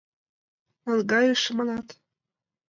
Наҥгайыше 0.83 1.49
манат? 1.57 1.87